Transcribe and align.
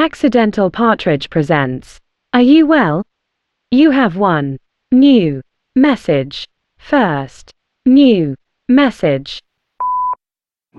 Accidental 0.00 0.70
Partridge 0.70 1.28
presents 1.28 2.00
Are 2.32 2.40
You 2.40 2.66
Well? 2.66 3.04
You 3.70 3.90
have 3.90 4.16
one 4.16 4.56
new 4.90 5.42
message. 5.76 6.48
First, 6.78 7.52
new 7.84 8.34
message. 8.66 9.42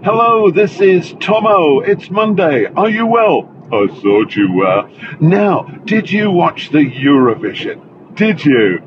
Hello, 0.02 0.50
this 0.50 0.82
is 0.82 1.14
Tommo. 1.26 1.88
It's 1.88 2.10
Monday. 2.10 2.66
Are 2.76 2.90
you 2.90 3.06
well? 3.06 3.48
I 3.72 3.86
thought 4.02 4.36
you 4.36 4.52
were. 4.54 4.90
Now, 5.20 5.68
did 5.86 6.12
you 6.12 6.32
watch 6.32 6.72
the 6.72 6.80
Eurovision? 6.80 8.16
Did 8.16 8.44
you? 8.44 8.80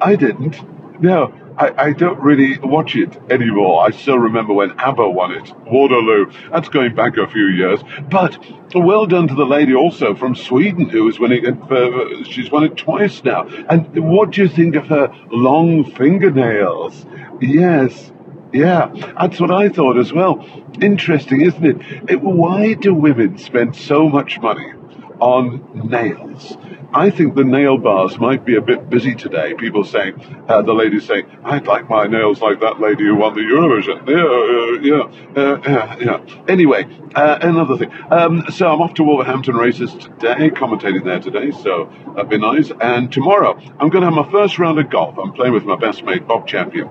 I 0.00 0.14
didn't. 0.14 0.56
No, 1.02 1.34
I, 1.56 1.86
I 1.86 1.92
don't 1.92 2.18
really 2.20 2.58
watch 2.58 2.96
it 2.96 3.16
anymore. 3.30 3.86
I 3.86 3.90
still 3.90 4.18
remember 4.18 4.52
when 4.52 4.72
ABBA 4.78 5.08
won 5.10 5.32
it. 5.32 5.52
Waterloo. 5.66 6.32
That's 6.50 6.68
going 6.68 6.94
back 6.94 7.16
a 7.16 7.28
few 7.28 7.46
years. 7.46 7.80
But 8.10 8.38
well 8.74 9.06
done 9.06 9.28
to 9.28 9.34
the 9.34 9.46
lady 9.46 9.74
also 9.74 10.14
from 10.14 10.34
Sweden 10.34 10.88
who 10.88 11.08
is 11.08 11.18
winning 11.18 11.44
it. 11.44 11.56
For, 11.68 12.24
she's 12.24 12.50
won 12.50 12.64
it 12.64 12.76
twice 12.76 13.22
now. 13.22 13.46
And 13.68 13.86
what 14.10 14.32
do 14.32 14.42
you 14.42 14.48
think 14.48 14.74
of 14.74 14.86
her 14.88 15.14
long 15.30 15.84
fingernails? 15.84 17.06
Yes. 17.40 18.12
Yeah, 18.52 18.92
that's 19.20 19.40
what 19.40 19.50
I 19.50 19.68
thought 19.68 19.98
as 19.98 20.12
well. 20.12 20.46
Interesting, 20.80 21.40
isn't 21.40 21.64
it? 21.64 21.76
it? 22.08 22.20
Why 22.22 22.74
do 22.74 22.94
women 22.94 23.36
spend 23.38 23.74
so 23.74 24.08
much 24.08 24.38
money 24.40 24.72
on 25.20 25.88
nails? 25.88 26.56
I 26.92 27.10
think 27.10 27.34
the 27.34 27.42
nail 27.42 27.76
bars 27.76 28.18
might 28.18 28.44
be 28.44 28.54
a 28.54 28.60
bit 28.60 28.88
busy 28.88 29.16
today. 29.16 29.54
People 29.54 29.82
saying, 29.82 30.44
uh, 30.48 30.62
the 30.62 30.72
lady 30.72 31.00
saying, 31.00 31.26
I'd 31.42 31.66
like 31.66 31.90
my 31.90 32.06
nails 32.06 32.40
like 32.40 32.60
that 32.60 32.80
lady 32.80 33.04
who 33.04 33.16
won 33.16 33.34
the 33.34 33.40
Eurovision. 33.40 34.06
Yeah, 34.06 35.66
yeah, 35.66 35.98
yeah, 35.98 36.26
yeah. 36.26 36.44
Anyway, 36.46 36.86
uh, 37.16 37.38
another 37.42 37.76
thing. 37.76 37.90
Um, 38.10 38.44
so 38.50 38.72
I'm 38.72 38.80
off 38.80 38.94
to 38.94 39.02
Wolverhampton 39.02 39.56
races 39.56 39.92
today, 39.92 40.50
commentating 40.50 41.04
there 41.04 41.20
today, 41.20 41.50
so 41.50 41.90
that'd 42.14 42.30
be 42.30 42.38
nice. 42.38 42.70
And 42.80 43.12
tomorrow, 43.12 43.58
I'm 43.80 43.88
going 43.88 44.02
to 44.02 44.10
have 44.10 44.14
my 44.14 44.30
first 44.30 44.58
round 44.60 44.78
of 44.78 44.88
golf. 44.88 45.18
I'm 45.18 45.32
playing 45.32 45.52
with 45.52 45.64
my 45.64 45.76
best 45.76 46.04
mate, 46.04 46.28
Bob 46.28 46.46
Champion. 46.46 46.88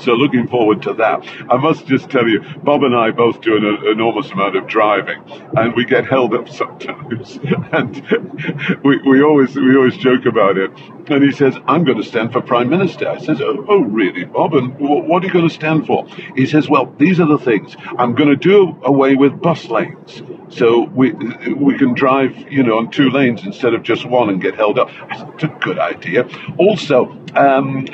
So 0.00 0.12
looking 0.12 0.48
forward 0.48 0.82
to 0.82 0.94
that. 0.94 1.26
I 1.50 1.56
must 1.56 1.86
just 1.86 2.10
tell 2.10 2.28
you, 2.28 2.40
Bob 2.62 2.82
and 2.82 2.94
I 2.94 3.10
both 3.10 3.40
do 3.40 3.56
an 3.56 3.86
enormous 3.86 4.30
amount 4.30 4.56
of 4.56 4.66
driving, 4.66 5.22
and 5.56 5.74
we 5.74 5.84
get 5.84 6.06
held 6.06 6.34
up 6.34 6.48
sometimes. 6.48 7.38
and 7.72 8.82
we, 8.84 8.98
we 8.98 9.22
always 9.22 9.54
we 9.56 9.76
always 9.76 9.96
joke 9.96 10.26
about 10.26 10.58
it. 10.58 10.70
And 11.08 11.22
he 11.22 11.32
says, 11.32 11.56
"I'm 11.66 11.84
going 11.84 11.98
to 11.98 12.04
stand 12.04 12.32
for 12.32 12.40
prime 12.40 12.68
minister." 12.68 13.08
I 13.08 13.18
says, 13.18 13.40
"Oh, 13.40 13.64
oh 13.68 13.82
really, 13.82 14.24
Bob? 14.24 14.54
And 14.54 14.78
what 14.78 15.22
are 15.22 15.26
you 15.26 15.32
going 15.32 15.48
to 15.48 15.54
stand 15.54 15.86
for?" 15.86 16.06
He 16.34 16.46
says, 16.46 16.68
"Well, 16.68 16.92
these 16.98 17.20
are 17.20 17.26
the 17.26 17.38
things. 17.38 17.76
I'm 17.98 18.14
going 18.14 18.30
to 18.30 18.36
do 18.36 18.76
away 18.82 19.14
with 19.14 19.40
bus 19.40 19.66
lanes." 19.66 20.22
So 20.48 20.84
we 20.84 21.12
we 21.12 21.76
can 21.76 21.94
drive, 21.94 22.52
you 22.52 22.62
know, 22.62 22.78
on 22.78 22.90
two 22.90 23.10
lanes 23.10 23.44
instead 23.44 23.74
of 23.74 23.82
just 23.82 24.06
one 24.06 24.30
and 24.30 24.40
get 24.40 24.54
held 24.54 24.78
up. 24.78 24.90
It's 25.10 25.42
a 25.42 25.48
good 25.48 25.78
idea. 25.78 26.28
Also, 26.56 27.18
um, 27.34 27.86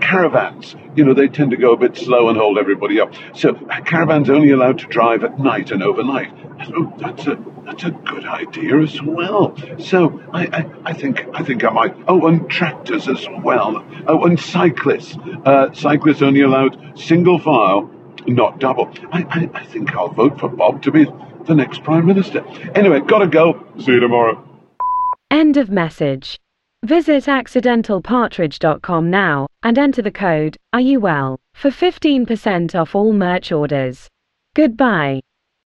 caravans, 0.00 0.74
you 0.96 1.04
know, 1.04 1.14
they 1.14 1.28
tend 1.28 1.52
to 1.52 1.56
go 1.56 1.72
a 1.72 1.76
bit 1.76 1.96
slow 1.96 2.28
and 2.28 2.36
hold 2.36 2.58
everybody 2.58 3.00
up. 3.00 3.14
So 3.34 3.54
caravans 3.54 4.28
only 4.28 4.50
allowed 4.50 4.78
to 4.80 4.86
drive 4.86 5.22
at 5.24 5.38
night 5.38 5.70
and 5.70 5.82
overnight. 5.82 6.32
Oh, 6.74 6.92
that's 6.98 7.26
a 7.26 7.38
that's 7.64 7.84
a 7.84 7.90
good 7.90 8.24
idea 8.24 8.80
as 8.80 9.00
well. 9.00 9.56
So 9.78 10.20
I, 10.32 10.46
I, 10.46 10.70
I 10.86 10.92
think 10.94 11.24
I 11.32 11.44
think 11.44 11.64
I 11.64 11.70
might. 11.70 11.94
Oh, 12.08 12.26
and 12.26 12.50
tractors 12.50 13.08
as 13.08 13.26
well. 13.44 13.84
Oh, 14.06 14.24
and 14.24 14.38
cyclists. 14.38 15.16
Uh, 15.44 15.72
cyclists 15.72 16.22
only 16.22 16.40
allowed 16.40 16.98
single 16.98 17.38
file, 17.38 17.88
not 18.26 18.58
double. 18.58 18.90
I, 19.12 19.22
I, 19.30 19.50
I 19.54 19.64
think 19.66 19.94
I'll 19.94 20.08
vote 20.08 20.40
for 20.40 20.48
Bob 20.48 20.82
to 20.82 20.90
be 20.90 21.06
the 21.48 21.54
next 21.54 21.82
Prime 21.82 22.06
Minister. 22.06 22.44
Anyway, 22.76 23.00
gotta 23.00 23.26
go. 23.26 23.66
See 23.80 23.92
you 23.92 24.00
tomorrow. 24.00 24.44
End 25.30 25.56
of 25.56 25.70
message. 25.70 26.38
Visit 26.84 27.24
accidentalpartridge.com 27.24 29.10
now 29.10 29.48
and 29.64 29.76
enter 29.76 30.00
the 30.00 30.12
code 30.12 30.56
Are 30.72 30.80
You 30.80 31.00
Well 31.00 31.40
for 31.54 31.70
15% 31.70 32.78
off 32.78 32.94
all 32.94 33.12
merch 33.12 33.50
orders. 33.50 34.08
Goodbye. 34.54 35.20